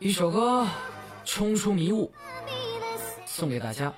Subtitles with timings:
[0.00, 0.66] 一首歌，
[1.24, 2.12] 冲出迷雾
[2.46, 3.26] ，Be the same.
[3.26, 3.92] 送给大家。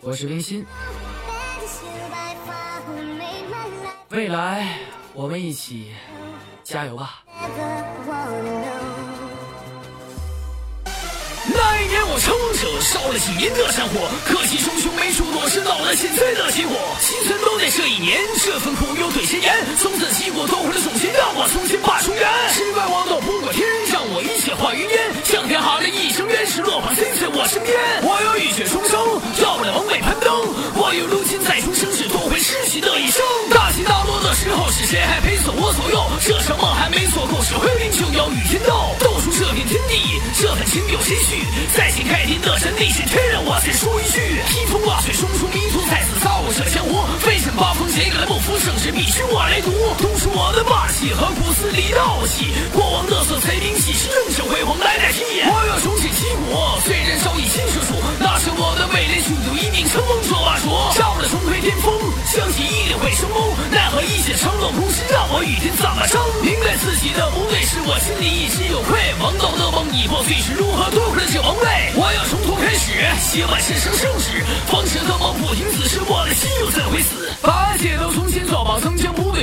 [0.00, 0.66] 我是冰心，
[4.10, 4.78] 未来
[5.14, 5.94] 我们一起
[6.64, 7.22] 加油吧！
[11.46, 16.76] 那一年我成王者，烧了几年的山火，可惜熊熊没出躲，是闹了现在的结果。
[17.78, 19.54] 这一年，这份苦又对谁言？
[19.78, 22.26] 从此起我夺回了重心，让我重新把重圆。
[22.50, 23.62] 失败王道不过天，
[23.94, 24.98] 让我一切化云烟。
[25.22, 27.78] 向天喊了一声冤，是落魄谁在我身边？
[28.02, 28.98] 我有浴血重生，
[29.46, 30.26] 要不了王位攀登。
[30.74, 33.22] 我有如今再重生，是夺回失去的一生。
[33.54, 36.02] 大起大落的时候，是谁还陪在我左右？
[36.18, 41.46] 这场梦还没做够，是回灵就要与天斗，斗出这片天地，这份情有谁续？
[41.78, 42.17] 在新开
[48.90, 52.52] 必须我来读，读出我的霸气和骨子里的傲气。
[52.72, 55.22] 过往的色彩明细，是正是辉煌来代替。
[55.44, 60.92] 我要重新起火，虽然烧一心射出，那是我的未来，雄赳一定成功这话说。
[60.96, 61.92] 上了重回巅峰，
[62.24, 63.52] 相信一定会成功。
[63.70, 66.20] 奈何一切成了故事，让我与天怎么争？
[66.40, 68.96] 明白自己的不对，是我心里一直有愧。
[69.20, 71.92] 王道的梦已破碎，是如何夺回了这王位？
[71.98, 74.40] 我要从头开始，写满世上盛世。
[74.66, 77.28] 放射的梦不停止，是我的心又怎会死？
[77.42, 78.27] 把一切都从，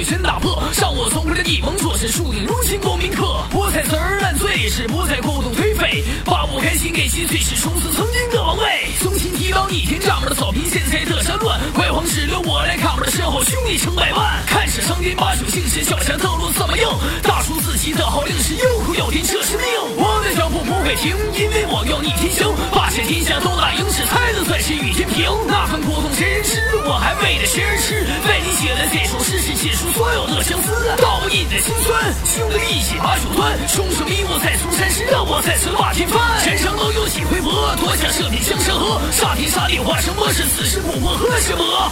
[0.06, 3.42] 全打破，让我从回了地蒙做是注定如今功名客。
[3.50, 8.86] 不再自儿烂醉，是不再过度颓废，把不开心给击碎，是重塑曾经的王位。
[9.02, 14.45] 重新提高逆天丈们的草坪，现在的山乱，辉煌只留我来看我的身后，兄弟成百万。
[14.45, 16.86] 看似上天把酒敬神，脚下道路怎么硬，
[17.23, 19.66] 大出自己的号令是又苦又甜，这是命。
[19.97, 24.45] 我的脚步不会停，因为我要逆天行，霸占天下都打赢，是猜的
[29.26, 36.40] 写的这首诗，是写出所有的相思，倒不印在心酸，兄弟一起把酒端，冲出迷雾再从山时，让我再次把天翻。
[36.42, 41.91] 山上都有几回合，夺下这片江山河，杀天杀地化成魔，是此时不过何什么？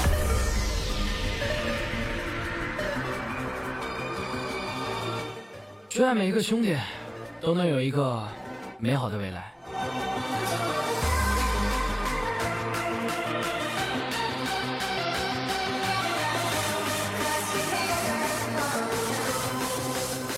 [5.90, 6.76] 祝愿每一个兄弟
[7.42, 8.28] 都能有一个
[8.78, 9.52] 美好的未来。